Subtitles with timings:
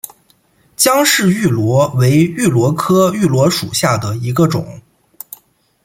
[0.75, 4.81] 姜氏芋螺为芋螺科芋螺属下的一个种。